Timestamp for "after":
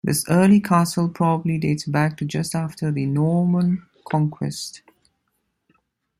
2.55-2.91